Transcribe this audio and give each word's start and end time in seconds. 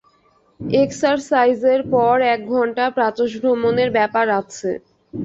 একসারসাইজের 0.75 1.81
পর 1.93 2.15
এক 2.33 2.41
ঘন্টা 2.51 2.85
প্রাতঃভ্রমণের 2.97 3.89
ব্যাপার 3.97 4.25
আছে। 4.39 4.69